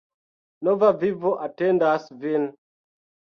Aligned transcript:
Nova 0.67 0.89
vivo 1.03 1.33
atendas 1.49 2.09
vin! 2.25 2.49